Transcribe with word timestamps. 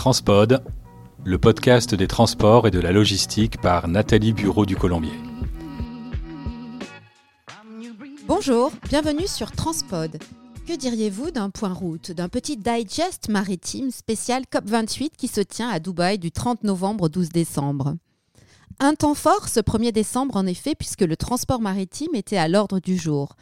Transpod, 0.00 0.64
le 1.24 1.36
podcast 1.36 1.94
des 1.94 2.06
transports 2.08 2.66
et 2.66 2.70
de 2.70 2.80
la 2.80 2.90
logistique 2.90 3.60
par 3.60 3.86
Nathalie 3.86 4.32
Bureau 4.32 4.64
du 4.64 4.74
Colombier. 4.74 5.12
Bonjour, 8.26 8.72
bienvenue 8.88 9.26
sur 9.26 9.50
Transpod. 9.50 10.16
Que 10.66 10.74
diriez-vous 10.74 11.32
d'un 11.32 11.50
point 11.50 11.74
route, 11.74 12.12
d'un 12.12 12.30
petit 12.30 12.56
digest 12.56 13.28
maritime 13.28 13.90
spécial 13.90 14.44
COP28 14.50 15.10
qui 15.18 15.28
se 15.28 15.42
tient 15.42 15.68
à 15.68 15.80
Dubaï 15.80 16.18
du 16.18 16.32
30 16.32 16.64
novembre 16.64 17.04
au 17.04 17.08
12 17.10 17.28
décembre? 17.28 17.94
Un 18.78 18.94
temps 18.94 19.14
fort 19.14 19.50
ce 19.50 19.60
1er 19.60 19.92
décembre 19.92 20.36
en 20.36 20.46
effet 20.46 20.74
puisque 20.74 21.02
le 21.02 21.18
transport 21.18 21.60
maritime 21.60 22.14
était 22.14 22.38
à 22.38 22.48
l'ordre 22.48 22.80
du 22.80 22.96
jour. 22.96 23.36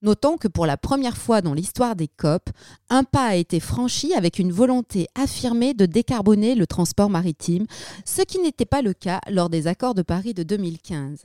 Notons 0.00 0.36
que 0.36 0.46
pour 0.46 0.64
la 0.64 0.76
première 0.76 1.16
fois 1.16 1.40
dans 1.40 1.54
l'histoire 1.54 1.96
des 1.96 2.06
COP, 2.06 2.50
un 2.88 3.02
pas 3.02 3.26
a 3.26 3.34
été 3.34 3.58
franchi 3.58 4.14
avec 4.14 4.38
une 4.38 4.52
volonté 4.52 5.08
affirmée 5.16 5.74
de 5.74 5.86
décarboner 5.86 6.54
le 6.54 6.68
transport 6.68 7.10
maritime, 7.10 7.66
ce 8.04 8.22
qui 8.22 8.38
n'était 8.38 8.64
pas 8.64 8.80
le 8.80 8.92
cas 8.92 9.20
lors 9.28 9.50
des 9.50 9.66
accords 9.66 9.94
de 9.94 10.02
Paris 10.02 10.34
de 10.34 10.44
2015. 10.44 11.24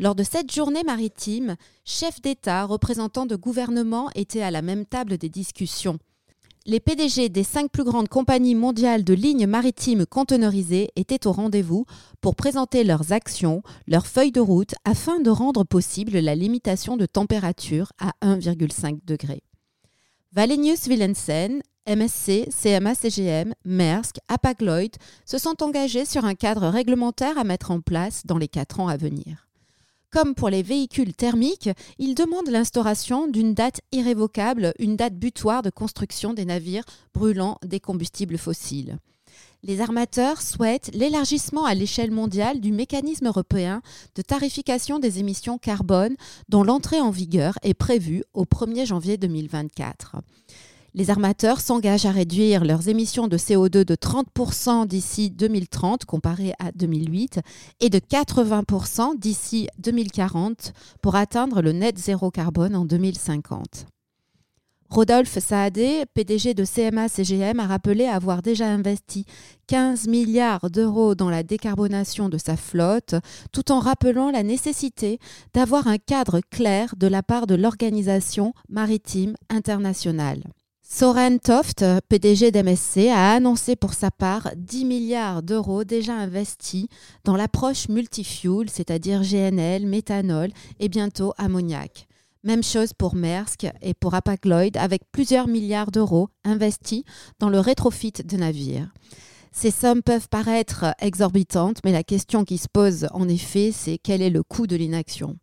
Lors 0.00 0.16
de 0.16 0.24
cette 0.24 0.52
journée 0.52 0.82
maritime, 0.82 1.54
chefs 1.84 2.20
d'État, 2.20 2.64
représentants 2.64 3.26
de 3.26 3.36
gouvernement 3.36 4.10
étaient 4.16 4.42
à 4.42 4.50
la 4.50 4.62
même 4.62 4.84
table 4.84 5.16
des 5.16 5.28
discussions. 5.28 5.98
Les 6.64 6.78
PDG 6.78 7.28
des 7.28 7.42
cinq 7.42 7.72
plus 7.72 7.82
grandes 7.82 8.08
compagnies 8.08 8.54
mondiales 8.54 9.02
de 9.02 9.14
lignes 9.14 9.48
maritimes 9.48 10.06
conteneurisées 10.06 10.90
étaient 10.94 11.26
au 11.26 11.32
rendez-vous 11.32 11.86
pour 12.20 12.36
présenter 12.36 12.84
leurs 12.84 13.10
actions, 13.10 13.64
leurs 13.88 14.06
feuilles 14.06 14.30
de 14.30 14.38
route 14.38 14.76
afin 14.84 15.18
de 15.18 15.30
rendre 15.30 15.64
possible 15.64 16.18
la 16.18 16.36
limitation 16.36 16.96
de 16.96 17.04
température 17.04 17.92
à 17.98 18.12
1,5 18.22 19.00
degré. 19.04 19.42
Valenius 20.30 20.86
Wilhelmsen, 20.86 21.62
MSC, 21.88 22.48
CMA-CGM, 22.50 23.54
Maersk, 23.64 24.18
Hapag-Lloyd 24.28 24.94
se 25.26 25.38
sont 25.38 25.64
engagés 25.64 26.04
sur 26.04 26.24
un 26.24 26.36
cadre 26.36 26.68
réglementaire 26.68 27.38
à 27.38 27.44
mettre 27.44 27.72
en 27.72 27.80
place 27.80 28.24
dans 28.24 28.38
les 28.38 28.46
quatre 28.46 28.78
ans 28.78 28.86
à 28.86 28.96
venir. 28.96 29.48
Comme 30.12 30.34
pour 30.34 30.50
les 30.50 30.62
véhicules 30.62 31.14
thermiques, 31.14 31.70
il 31.98 32.14
demande 32.14 32.48
l'instauration 32.48 33.28
d'une 33.28 33.54
date 33.54 33.80
irrévocable, 33.92 34.74
une 34.78 34.94
date 34.94 35.14
butoir 35.14 35.62
de 35.62 35.70
construction 35.70 36.34
des 36.34 36.44
navires 36.44 36.84
brûlant 37.14 37.56
des 37.64 37.80
combustibles 37.80 38.36
fossiles. 38.36 38.98
Les 39.62 39.80
armateurs 39.80 40.42
souhaitent 40.42 40.90
l'élargissement 40.92 41.64
à 41.64 41.72
l'échelle 41.72 42.10
mondiale 42.10 42.60
du 42.60 42.72
mécanisme 42.72 43.26
européen 43.26 43.80
de 44.14 44.20
tarification 44.20 44.98
des 44.98 45.18
émissions 45.18 45.56
carbone 45.56 46.16
dont 46.50 46.62
l'entrée 46.62 47.00
en 47.00 47.10
vigueur 47.10 47.54
est 47.62 47.72
prévue 47.72 48.22
au 48.34 48.44
1er 48.44 48.84
janvier 48.84 49.16
2024. 49.16 50.16
Les 50.94 51.08
armateurs 51.08 51.62
s'engagent 51.62 52.04
à 52.04 52.10
réduire 52.10 52.66
leurs 52.66 52.88
émissions 52.88 53.26
de 53.26 53.38
CO2 53.38 53.82
de 53.82 53.94
30% 53.94 54.86
d'ici 54.86 55.30
2030 55.30 56.04
comparé 56.04 56.52
à 56.58 56.70
2008 56.72 57.40
et 57.80 57.88
de 57.88 57.98
80% 57.98 59.18
d'ici 59.18 59.68
2040 59.78 60.74
pour 61.00 61.16
atteindre 61.16 61.62
le 61.62 61.72
net 61.72 61.96
zéro 61.96 62.30
carbone 62.30 62.76
en 62.76 62.84
2050. 62.84 63.86
Rodolphe 64.90 65.38
Saadé, 65.38 66.04
PDG 66.12 66.52
de 66.52 66.66
CMA 66.66 67.08
CGM, 67.08 67.58
a 67.60 67.66
rappelé 67.66 68.04
avoir 68.04 68.42
déjà 68.42 68.66
investi 68.66 69.24
15 69.68 70.08
milliards 70.08 70.68
d'euros 70.68 71.14
dans 71.14 71.30
la 71.30 71.42
décarbonation 71.42 72.28
de 72.28 72.36
sa 72.36 72.58
flotte, 72.58 73.14
tout 73.50 73.72
en 73.72 73.80
rappelant 73.80 74.30
la 74.30 74.42
nécessité 74.42 75.18
d'avoir 75.54 75.86
un 75.86 75.96
cadre 75.96 76.42
clair 76.50 76.94
de 76.98 77.06
la 77.06 77.22
part 77.22 77.46
de 77.46 77.54
l'Organisation 77.54 78.52
maritime 78.68 79.34
internationale. 79.48 80.42
Soren 80.94 81.40
Toft, 81.40 81.82
PDG 82.10 82.50
d'MSC, 82.50 83.08
a 83.08 83.32
annoncé 83.32 83.76
pour 83.76 83.94
sa 83.94 84.10
part 84.10 84.50
10 84.56 84.84
milliards 84.84 85.42
d'euros 85.42 85.84
déjà 85.84 86.12
investis 86.12 86.86
dans 87.24 87.34
l'approche 87.34 87.88
multifuel, 87.88 88.68
c'est-à-dire 88.68 89.22
GNL, 89.22 89.86
méthanol 89.86 90.50
et 90.80 90.90
bientôt 90.90 91.32
ammoniac. 91.38 92.08
Même 92.44 92.62
chose 92.62 92.92
pour 92.92 93.14
Maersk 93.14 93.66
et 93.80 93.94
pour 93.94 94.12
Hapag-Lloyd 94.12 94.76
avec 94.76 95.00
plusieurs 95.10 95.48
milliards 95.48 95.92
d'euros 95.92 96.28
investis 96.44 97.04
dans 97.38 97.48
le 97.48 97.58
rétrofit 97.58 98.12
de 98.12 98.36
navires. 98.36 98.92
Ces 99.50 99.70
sommes 99.70 100.02
peuvent 100.02 100.28
paraître 100.28 100.94
exorbitantes, 101.00 101.78
mais 101.86 101.92
la 101.92 102.04
question 102.04 102.44
qui 102.44 102.58
se 102.58 102.68
pose 102.70 103.08
en 103.12 103.30
effet, 103.30 103.72
c'est 103.72 103.96
quel 103.96 104.20
est 104.20 104.28
le 104.28 104.42
coût 104.42 104.66
de 104.66 104.76
l'inaction? 104.76 105.38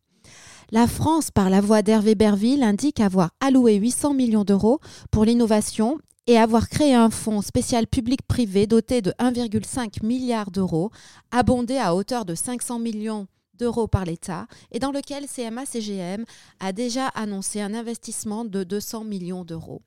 La 0.71 0.85
France, 0.85 1.31
par 1.31 1.49
la 1.49 1.61
voix 1.61 1.81
d'Hervé 1.81 2.13
Berville, 2.13 2.61
indique 2.61 2.99
avoir 2.99 3.31
alloué 3.39 3.75
800 3.75 4.13
millions 4.13 4.43
d'euros 4.43 4.79
pour 5.09 5.25
l'innovation 5.25 5.97
et 6.27 6.37
avoir 6.37 6.69
créé 6.69 6.93
un 6.93 7.09
fonds 7.09 7.41
spécial 7.41 7.87
public-privé 7.87 8.67
doté 8.67 9.01
de 9.01 9.11
1,5 9.19 10.05
milliard 10.05 10.51
d'euros, 10.51 10.91
abondé 11.31 11.77
à 11.77 11.95
hauteur 11.95 12.23
de 12.23 12.35
500 12.35 12.77
millions 12.77 13.25
d'euros 13.55 13.87
par 13.87 14.05
l'État 14.05 14.45
et 14.71 14.77
dans 14.77 14.91
lequel 14.91 15.25
CMA-CGM 15.25 16.23
a 16.59 16.71
déjà 16.71 17.07
annoncé 17.07 17.61
un 17.61 17.73
investissement 17.73 18.45
de 18.45 18.63
200 18.63 19.05
millions 19.05 19.43
d'euros. 19.43 19.81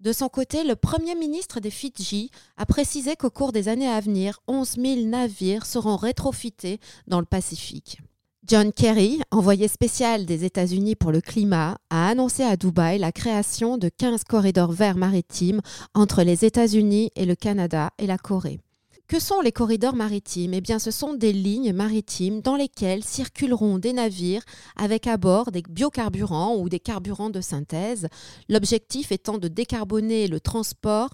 De 0.00 0.12
son 0.12 0.30
côté, 0.30 0.64
le 0.64 0.76
Premier 0.76 1.14
ministre 1.14 1.60
des 1.60 1.70
Fidji 1.70 2.30
a 2.56 2.64
précisé 2.64 3.14
qu'au 3.16 3.30
cours 3.30 3.52
des 3.52 3.68
années 3.68 3.86
à 3.86 4.00
venir, 4.00 4.40
11 4.48 4.76
000 4.76 5.00
navires 5.02 5.66
seront 5.66 5.96
rétrofités 5.96 6.80
dans 7.06 7.20
le 7.20 7.26
Pacifique. 7.26 8.00
John 8.44 8.72
Kerry, 8.72 9.20
envoyé 9.30 9.68
spécial 9.68 10.26
des 10.26 10.44
États-Unis 10.44 10.96
pour 10.96 11.12
le 11.12 11.20
climat, 11.20 11.78
a 11.90 12.08
annoncé 12.08 12.42
à 12.42 12.56
Dubaï 12.56 12.98
la 12.98 13.12
création 13.12 13.78
de 13.78 13.88
15 13.88 14.24
corridors 14.24 14.72
verts 14.72 14.96
maritimes 14.96 15.60
entre 15.94 16.24
les 16.24 16.44
États-Unis 16.44 17.12
et 17.14 17.24
le 17.24 17.36
Canada 17.36 17.90
et 17.98 18.06
la 18.08 18.18
Corée. 18.18 18.58
Que 19.06 19.20
sont 19.20 19.40
les 19.42 19.52
corridors 19.52 19.94
maritimes? 19.94 20.54
Eh 20.54 20.60
bien, 20.60 20.80
ce 20.80 20.90
sont 20.90 21.14
des 21.14 21.32
lignes 21.32 21.72
maritimes 21.72 22.40
dans 22.40 22.56
lesquelles 22.56 23.04
circuleront 23.04 23.78
des 23.78 23.92
navires 23.92 24.42
avec 24.74 25.06
à 25.06 25.18
bord 25.18 25.52
des 25.52 25.62
biocarburants 25.62 26.56
ou 26.56 26.68
des 26.68 26.80
carburants 26.80 27.30
de 27.30 27.40
synthèse, 27.40 28.08
l'objectif 28.48 29.12
étant 29.12 29.38
de 29.38 29.46
décarboner 29.46 30.26
le 30.26 30.40
transport 30.40 31.10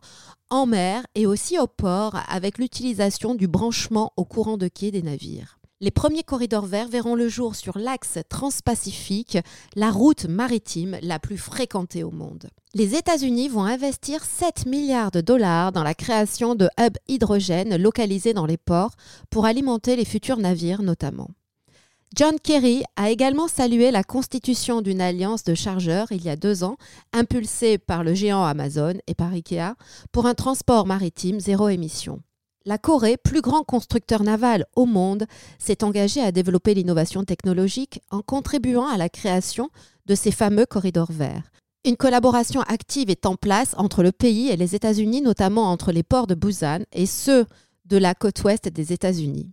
en 0.48 0.64
mer 0.64 1.04
et 1.14 1.26
aussi 1.26 1.58
au 1.58 1.66
port 1.66 2.16
avec 2.26 2.56
l'utilisation 2.56 3.34
du 3.34 3.48
branchement 3.48 4.14
au 4.16 4.24
courant 4.24 4.56
de 4.56 4.68
quai 4.68 4.90
des 4.90 5.02
navires. 5.02 5.57
Les 5.80 5.92
premiers 5.92 6.24
corridors 6.24 6.66
verts 6.66 6.88
verront 6.88 7.14
le 7.14 7.28
jour 7.28 7.54
sur 7.54 7.78
l'axe 7.78 8.18
transpacifique, 8.28 9.38
la 9.76 9.92
route 9.92 10.24
maritime 10.24 10.98
la 11.02 11.20
plus 11.20 11.38
fréquentée 11.38 12.02
au 12.02 12.10
monde. 12.10 12.48
Les 12.74 12.96
États-Unis 12.96 13.48
vont 13.48 13.62
investir 13.62 14.24
7 14.24 14.66
milliards 14.66 15.12
de 15.12 15.20
dollars 15.20 15.70
dans 15.70 15.84
la 15.84 15.94
création 15.94 16.56
de 16.56 16.68
hubs 16.80 16.98
hydrogène 17.06 17.76
localisés 17.76 18.34
dans 18.34 18.44
les 18.44 18.56
ports 18.56 18.90
pour 19.30 19.44
alimenter 19.44 19.94
les 19.94 20.04
futurs 20.04 20.38
navires 20.38 20.82
notamment. 20.82 21.30
John 22.16 22.40
Kerry 22.40 22.82
a 22.96 23.10
également 23.10 23.46
salué 23.46 23.92
la 23.92 24.02
constitution 24.02 24.82
d'une 24.82 25.00
alliance 25.00 25.44
de 25.44 25.54
chargeurs 25.54 26.10
il 26.10 26.24
y 26.24 26.28
a 26.28 26.34
deux 26.36 26.64
ans, 26.64 26.76
impulsée 27.12 27.78
par 27.78 28.02
le 28.02 28.14
géant 28.14 28.44
Amazon 28.44 28.94
et 29.06 29.14
par 29.14 29.32
IKEA, 29.32 29.76
pour 30.10 30.26
un 30.26 30.34
transport 30.34 30.86
maritime 30.86 31.38
zéro 31.38 31.68
émission. 31.68 32.20
La 32.64 32.76
Corée, 32.76 33.16
plus 33.16 33.40
grand 33.40 33.62
constructeur 33.62 34.22
naval 34.22 34.66
au 34.76 34.84
monde, 34.84 35.26
s'est 35.58 35.84
engagée 35.84 36.20
à 36.20 36.32
développer 36.32 36.74
l'innovation 36.74 37.24
technologique 37.24 38.00
en 38.10 38.20
contribuant 38.20 38.86
à 38.86 38.96
la 38.96 39.08
création 39.08 39.70
de 40.06 40.14
ces 40.14 40.30
fameux 40.30 40.66
corridors 40.66 41.12
verts. 41.12 41.50
Une 41.84 41.96
collaboration 41.96 42.60
active 42.62 43.08
est 43.08 43.24
en 43.24 43.36
place 43.36 43.74
entre 43.78 44.02
le 44.02 44.12
pays 44.12 44.48
et 44.48 44.56
les 44.56 44.74
États-Unis, 44.74 45.22
notamment 45.22 45.70
entre 45.70 45.92
les 45.92 46.02
ports 46.02 46.26
de 46.26 46.34
Busan 46.34 46.80
et 46.92 47.06
ceux 47.06 47.46
de 47.86 47.96
la 47.96 48.14
côte 48.14 48.42
ouest 48.44 48.68
des 48.68 48.92
États-Unis. 48.92 49.52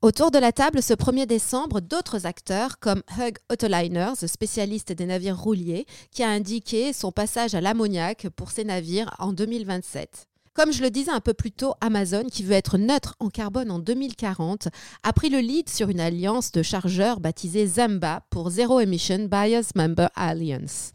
Autour 0.00 0.30
de 0.30 0.38
la 0.38 0.52
table, 0.52 0.82
ce 0.82 0.94
1er 0.94 1.26
décembre, 1.26 1.80
d'autres 1.80 2.24
acteurs 2.24 2.78
comme 2.78 3.02
Hug 3.18 3.38
Autoliners, 3.50 4.26
spécialiste 4.26 4.92
des 4.92 5.06
navires 5.06 5.38
rouliers, 5.38 5.86
qui 6.12 6.22
a 6.22 6.28
indiqué 6.28 6.92
son 6.92 7.12
passage 7.12 7.54
à 7.54 7.60
l'ammoniac 7.60 8.28
pour 8.36 8.50
ses 8.50 8.64
navires 8.64 9.14
en 9.18 9.32
2027. 9.32 10.28
Comme 10.56 10.72
je 10.72 10.80
le 10.80 10.90
disais 10.90 11.10
un 11.10 11.20
peu 11.20 11.34
plus 11.34 11.52
tôt, 11.52 11.74
Amazon, 11.82 12.24
qui 12.32 12.42
veut 12.42 12.54
être 12.54 12.78
neutre 12.78 13.14
en 13.20 13.28
carbone 13.28 13.70
en 13.70 13.78
2040, 13.78 14.68
a 15.02 15.12
pris 15.12 15.28
le 15.28 15.40
lead 15.40 15.68
sur 15.68 15.90
une 15.90 16.00
alliance 16.00 16.50
de 16.50 16.62
chargeurs 16.62 17.20
baptisée 17.20 17.66
Zamba 17.66 18.22
pour 18.30 18.48
Zero 18.48 18.80
Emission 18.80 19.26
Buyers 19.30 19.66
Member 19.74 20.08
Alliance. 20.14 20.92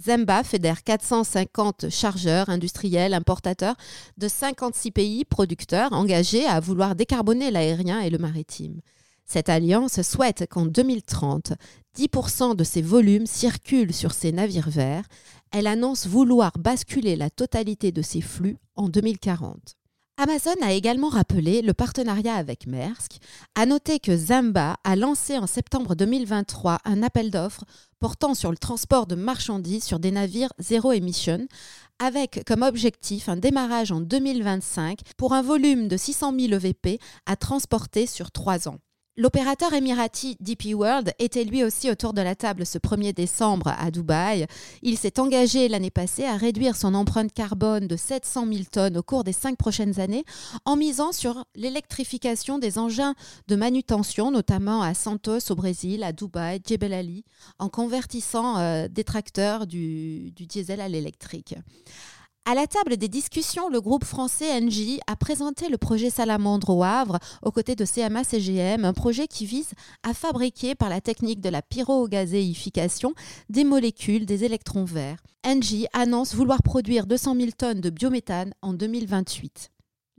Zamba 0.00 0.44
fédère 0.44 0.84
450 0.84 1.90
chargeurs 1.90 2.50
industriels 2.50 3.12
importateurs 3.12 3.74
de 4.16 4.28
56 4.28 4.92
pays 4.92 5.24
producteurs 5.24 5.92
engagés 5.92 6.46
à 6.46 6.60
vouloir 6.60 6.94
décarboner 6.94 7.50
l'aérien 7.50 7.98
et 7.98 8.10
le 8.10 8.18
maritime. 8.18 8.80
Cette 9.24 9.48
alliance 9.48 10.02
souhaite 10.02 10.46
qu'en 10.48 10.66
2030, 10.66 11.54
10% 11.98 12.54
de 12.54 12.64
ces 12.64 12.82
volumes 12.82 13.26
circulent 13.26 13.92
sur 13.92 14.12
ces 14.12 14.30
navires 14.30 14.70
verts 14.70 15.04
elle 15.52 15.66
annonce 15.66 16.06
vouloir 16.06 16.52
basculer 16.58 17.16
la 17.16 17.30
totalité 17.30 17.92
de 17.92 18.02
ces 18.02 18.20
flux 18.20 18.58
en 18.76 18.88
2040. 18.88 19.76
Amazon 20.22 20.54
a 20.60 20.72
également 20.72 21.08
rappelé 21.08 21.62
le 21.62 21.72
partenariat 21.72 22.34
avec 22.34 22.66
Maersk. 22.66 23.16
A 23.54 23.64
noter 23.64 24.00
que 24.00 24.14
Zamba 24.14 24.76
a 24.84 24.94
lancé 24.94 25.38
en 25.38 25.46
septembre 25.46 25.94
2023 25.94 26.78
un 26.84 27.02
appel 27.02 27.30
d'offres 27.30 27.64
portant 28.00 28.34
sur 28.34 28.50
le 28.50 28.58
transport 28.58 29.06
de 29.06 29.14
marchandises 29.14 29.84
sur 29.84 29.98
des 29.98 30.10
navires 30.10 30.52
zéro 30.58 30.92
émission, 30.92 31.48
avec 31.98 32.42
comme 32.46 32.62
objectif 32.62 33.30
un 33.30 33.36
démarrage 33.36 33.92
en 33.92 34.00
2025 34.00 35.00
pour 35.16 35.32
un 35.32 35.40
volume 35.40 35.88
de 35.88 35.96
600 35.96 36.34
000 36.38 36.52
EVP 36.52 36.98
à 37.24 37.36
transporter 37.36 38.06
sur 38.06 38.30
trois 38.30 38.68
ans. 38.68 38.76
L'opérateur 39.20 39.74
émirati 39.74 40.38
DP 40.40 40.72
World 40.72 41.12
était 41.18 41.44
lui 41.44 41.62
aussi 41.62 41.90
autour 41.90 42.14
de 42.14 42.22
la 42.22 42.34
table 42.34 42.64
ce 42.64 42.78
1er 42.78 43.12
décembre 43.12 43.74
à 43.78 43.90
Dubaï. 43.90 44.46
Il 44.80 44.96
s'est 44.96 45.20
engagé 45.20 45.68
l'année 45.68 45.90
passée 45.90 46.24
à 46.24 46.38
réduire 46.38 46.74
son 46.74 46.94
empreinte 46.94 47.34
carbone 47.34 47.86
de 47.86 47.96
700 47.96 48.46
000 48.50 48.60
tonnes 48.72 48.96
au 48.96 49.02
cours 49.02 49.22
des 49.22 49.34
cinq 49.34 49.58
prochaines 49.58 50.00
années 50.00 50.24
en 50.64 50.74
misant 50.74 51.12
sur 51.12 51.44
l'électrification 51.54 52.58
des 52.58 52.78
engins 52.78 53.12
de 53.46 53.56
manutention, 53.56 54.30
notamment 54.30 54.80
à 54.80 54.94
Santos 54.94 55.50
au 55.50 55.54
Brésil, 55.54 56.02
à 56.02 56.12
Dubaï, 56.12 56.62
Jebel 56.66 56.94
Ali, 56.94 57.26
en 57.58 57.68
convertissant 57.68 58.56
euh, 58.56 58.88
des 58.88 59.04
tracteurs 59.04 59.66
du, 59.66 60.30
du 60.30 60.46
diesel 60.46 60.80
à 60.80 60.88
l'électrique. 60.88 61.56
À 62.50 62.54
la 62.56 62.66
table 62.66 62.96
des 62.96 63.06
discussions, 63.06 63.68
le 63.68 63.80
groupe 63.80 64.02
français 64.02 64.50
Engie 64.50 64.98
a 65.06 65.14
présenté 65.14 65.68
le 65.68 65.78
projet 65.78 66.10
Salamandre 66.10 66.70
au 66.70 66.82
Havre 66.82 67.20
aux 67.44 67.52
côtés 67.52 67.76
de 67.76 67.84
CMA 67.84 68.24
CGM, 68.24 68.84
un 68.84 68.92
projet 68.92 69.28
qui 69.28 69.46
vise 69.46 69.70
à 70.02 70.14
fabriquer 70.14 70.74
par 70.74 70.88
la 70.88 71.00
technique 71.00 71.40
de 71.40 71.48
la 71.48 71.62
pyrogazéification 71.62 73.14
des 73.50 73.62
molécules 73.62 74.26
des 74.26 74.42
électrons 74.42 74.84
verts. 74.84 75.22
Engie 75.46 75.86
annonce 75.92 76.34
vouloir 76.34 76.64
produire 76.64 77.06
200 77.06 77.36
000 77.36 77.50
tonnes 77.56 77.80
de 77.80 77.90
biométhane 77.90 78.52
en 78.62 78.72
2028. 78.72 79.70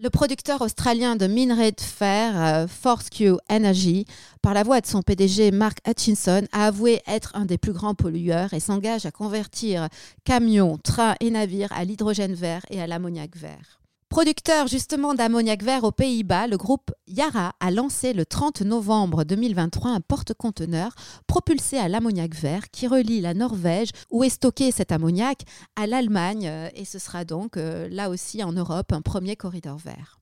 Le 0.03 0.09
producteur 0.09 0.63
australien 0.63 1.15
de 1.15 1.27
minerais 1.27 1.73
de 1.73 1.79
fer, 1.79 2.33
euh, 2.35 2.67
ForceQ 2.67 3.33
Energy, 3.51 4.07
par 4.41 4.55
la 4.55 4.63
voix 4.63 4.81
de 4.81 4.87
son 4.87 5.03
PDG 5.03 5.51
Mark 5.51 5.77
Hutchinson, 5.87 6.47
a 6.51 6.65
avoué 6.65 7.03
être 7.05 7.35
un 7.35 7.45
des 7.45 7.59
plus 7.59 7.71
grands 7.71 7.93
pollueurs 7.93 8.51
et 8.55 8.59
s'engage 8.59 9.05
à 9.05 9.11
convertir 9.11 9.89
camions, 10.23 10.79
trains 10.79 11.13
et 11.19 11.29
navires 11.29 11.71
à 11.73 11.83
l'hydrogène 11.83 12.33
vert 12.33 12.65
et 12.71 12.81
à 12.81 12.87
l'ammoniac 12.87 13.37
vert. 13.37 13.80
Producteur 14.11 14.67
justement 14.67 15.13
d'ammoniac 15.13 15.63
vert 15.63 15.85
aux 15.85 15.93
Pays-Bas, 15.93 16.45
le 16.47 16.57
groupe 16.57 16.91
Yara 17.07 17.53
a 17.61 17.71
lancé 17.71 18.11
le 18.11 18.25
30 18.25 18.59
novembre 18.59 19.23
2023 19.23 19.89
un 19.89 20.01
porte-conteneur 20.01 20.93
propulsé 21.27 21.77
à 21.77 21.87
l'ammoniac 21.87 22.35
vert 22.35 22.69
qui 22.71 22.87
relie 22.87 23.21
la 23.21 23.33
Norvège, 23.33 23.91
où 24.09 24.25
est 24.25 24.29
stocké 24.29 24.71
cet 24.71 24.91
ammoniac, 24.91 25.43
à 25.77 25.87
l'Allemagne 25.87 26.45
euh, 26.45 26.67
et 26.75 26.83
ce 26.83 26.99
sera 26.99 27.23
donc 27.23 27.55
euh, 27.55 27.87
là 27.89 28.09
aussi 28.09 28.43
en 28.43 28.51
Europe 28.51 28.91
un 28.91 29.01
premier 29.01 29.37
corridor 29.37 29.77
vert. 29.77 30.20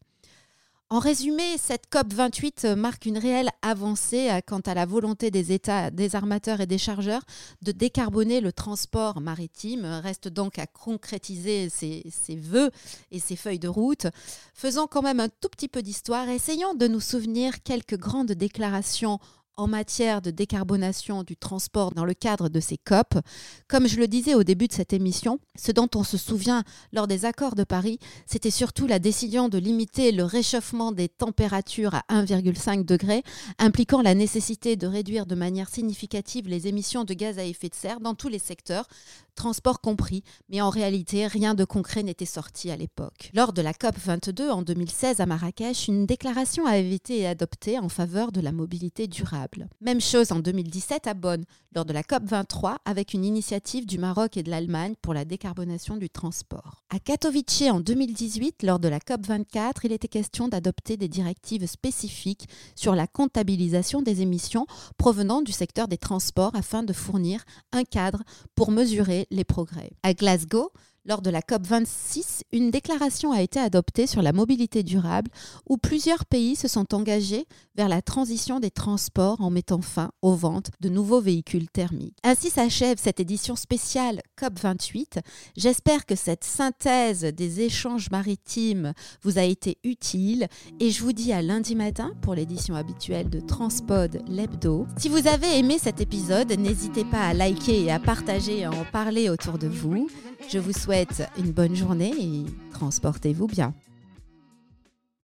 En 0.92 0.98
résumé, 0.98 1.44
cette 1.60 1.84
COP28 1.92 2.66
euh, 2.66 2.76
marque 2.76 3.06
une 3.06 3.20
réelle 3.20 3.52
avancée 3.62 4.32
euh, 4.32 4.40
quant 4.44 4.62
à 4.62 4.74
la 4.74 4.88
volonté 4.88 5.30
des 5.30 5.52
États, 5.52 5.92
des 5.92 6.16
armateurs 6.16 6.62
et 6.62 6.66
des 6.66 6.80
chargeurs 6.80 7.22
de 7.62 7.72
décarboner 7.72 8.42
le 8.42 8.52
transport 8.52 9.22
maritime. 9.22 9.86
Reste 9.86 10.30
donc 10.30 10.58
à 10.58 10.66
concrétiser 10.66 11.70
ces, 11.70 12.02
vœux 12.36 12.72
et 13.12 13.20
ces 13.20 13.36
feuilles 13.36 13.60
de 13.60 13.68
route. 13.68 14.08
Faisons 14.56 14.88
quand 14.88 15.04
même 15.04 15.20
un 15.20 15.30
tout 15.30 15.50
petit 15.50 15.68
peu 15.68 15.84
d'histoire. 15.84 16.28
Essayons 16.28 16.74
de 16.74 16.88
nous 16.88 17.02
souvenir 17.02 17.62
quelques 17.62 17.98
grandes 17.98 18.32
déclarations 18.32 19.20
en 19.60 19.68
matière 19.68 20.22
de 20.22 20.32
décarbonation 20.32 21.24
du 21.24 21.36
transport 21.36 21.92
dans 21.92 22.06
le 22.06 22.14
cadre 22.14 22.48
de 22.48 22.60
ces 22.62 22.78
COP. 22.78 23.20
Comme 23.68 23.88
je 23.88 24.00
le 24.00 24.08
disais 24.08 24.34
au 24.34 24.44
début 24.44 24.68
de 24.68 24.74
cette 24.74 24.94
émission, 24.94 25.40
ce 25.58 25.74
dont 25.74 25.90
on 25.96 26.04
se 26.04 26.18
souvient 26.18 26.64
lors 26.94 27.08
des 27.08 27.26
accords 27.26 27.56
de 27.56 27.66
Paris, 27.66 28.00
c'était 28.26 28.52
surtout 28.52 28.88
la 28.88 29.00
décision 29.00 29.50
de 29.50 29.58
limiter 29.58 30.14
le 30.14 30.24
réchauffement 30.24 30.94
des 30.94 31.10
températures 31.10 31.94
à 31.94 32.04
1,5 32.10 32.86
degré, 32.86 33.24
impliquant 33.58 34.02
la 34.02 34.16
nécessité 34.16 34.78
de 34.78 34.88
réduire 34.88 35.26
de 35.26 35.36
manière 35.36 35.70
significative 35.70 36.48
les 36.48 36.68
émissions 36.68 37.04
de 37.04 37.14
gaz 37.14 37.38
à 37.38 37.44
effet 37.44 37.68
de 37.68 37.76
serre 37.76 38.00
dans 38.00 38.16
tous 38.16 38.30
les 38.30 38.40
secteurs, 38.40 38.88
transport 39.36 39.82
compris, 39.82 40.24
mais 40.50 40.62
en 40.62 40.70
réalité, 40.70 41.28
rien 41.28 41.54
de 41.54 41.66
concret 41.66 42.04
n'était 42.04 42.26
sorti 42.26 42.72
à 42.72 42.78
l'époque. 42.78 43.32
Lors 43.34 43.54
de 43.54 43.62
la 43.62 43.74
COP 43.74 43.98
22 43.98 44.50
en 44.50 44.62
2016 44.62 45.22
à 45.22 45.26
Marrakech, 45.26 45.88
une 45.88 46.06
déclaration 46.06 46.66
avait 46.66 46.94
été 46.94 47.26
adoptée 47.26 47.80
en 47.80 47.90
faveur 47.90 48.32
de 48.32 48.42
la 48.42 48.52
mobilité 48.52 49.08
durable. 49.08 49.49
Même 49.82 50.02
chose 50.02 50.32
en 50.32 50.40
2017 50.40 51.08
à 51.08 51.14
Bonn, 51.14 51.44
lors 51.76 51.86
de 51.86 51.94
la 51.94 52.04
COP 52.04 52.24
23, 52.24 52.78
avec 52.86 53.14
une 53.14 53.24
initiative 53.24 53.86
du 53.86 53.98
Maroc 53.98 54.38
et 54.38 54.44
de 54.44 54.50
l'Allemagne 54.50 54.96
pour 55.02 55.14
la 55.14 55.26
décarbonation 55.26 55.98
du 55.98 56.10
transport. 56.10 56.84
À 56.90 57.00
Katowice 57.00 57.70
en 57.70 57.80
2018, 57.80 58.64
lors 58.64 58.80
de 58.80 58.88
la 58.88 59.00
COP 59.00 59.26
24, 59.26 59.86
il 59.86 59.92
était 59.92 60.08
question 60.08 60.48
d'adopter 60.48 60.98
des 60.98 61.08
directives 61.08 61.66
spécifiques 61.66 62.50
sur 62.76 62.96
la 62.96 63.08
comptabilisation 63.08 64.02
des 64.02 64.22
émissions 64.22 64.66
provenant 64.98 65.42
du 65.42 65.52
secteur 65.52 65.88
des 65.88 65.98
transports 65.98 66.56
afin 66.56 66.84
de 66.84 66.94
fournir 66.94 67.44
un 67.72 67.84
cadre 67.84 68.24
pour 68.56 68.72
mesurer 68.72 69.28
les 69.32 69.44
progrès. 69.44 69.92
À 70.04 70.14
Glasgow, 70.14 70.72
lors 71.10 71.24
de 71.24 71.32
la 71.32 71.42
COP26, 71.42 72.42
une 72.52 72.70
déclaration 72.70 73.32
a 73.32 73.42
été 73.42 73.60
adoptée 73.60 74.06
sur 74.06 74.22
la 74.22 74.32
mobilité 74.32 74.84
durable 74.84 75.32
où 75.68 75.78
plusieurs 75.78 76.24
pays 76.24 76.56
se 76.56 76.68
sont 76.68 76.94
engagés 76.94 77.48
vers 77.76 77.90
la 77.90 78.04
transition 78.04 78.60
des 78.60 78.70
transports 78.70 79.42
en 79.42 79.50
mettant 79.50 79.82
fin 79.82 80.12
aux 80.22 80.36
ventes 80.36 80.70
de 80.82 80.90
nouveaux 80.90 81.20
véhicules 81.20 81.68
thermiques. 81.68 82.18
Ainsi 82.24 82.52
s'achève 82.52 83.00
cette 83.00 83.20
édition 83.20 83.56
spéciale 83.56 84.22
COP28. 84.40 85.22
J'espère 85.58 86.06
que 86.06 86.16
cette 86.16 86.44
synthèse 86.44 87.22
des 87.22 87.62
échanges 87.62 88.12
maritimes 88.12 88.94
vous 89.24 89.40
a 89.40 89.44
été 89.44 89.80
utile 89.84 90.48
et 90.80 90.92
je 90.92 91.02
vous 91.02 91.14
dis 91.14 91.34
à 91.34 91.42
lundi 91.42 91.74
matin 91.74 92.12
pour 92.22 92.36
l'édition 92.36 92.76
habituelle 92.76 93.32
de 93.32 93.40
Transpod 93.40 94.22
l'hebdo. 94.28 94.86
Si 94.98 95.10
vous 95.10 95.26
avez 95.26 95.58
aimé 95.58 95.80
cet 95.82 96.02
épisode, 96.02 96.52
n'hésitez 96.52 97.04
pas 97.04 97.30
à 97.30 97.34
liker 97.34 97.86
et 97.86 97.92
à 97.92 97.98
partager 97.98 98.60
et 98.60 98.66
à 98.66 98.72
en 98.72 98.86
parler 98.92 99.30
autour 99.30 99.58
de 99.58 99.68
vous. 99.68 100.08
Je 100.50 100.60
vous 100.60 100.74
souhaite 101.00 101.30
une 101.38 101.52
bonne 101.52 101.76
journée 101.76 102.14
et 102.20 102.46
transportez-vous 102.74 103.48
bien. 103.48 103.74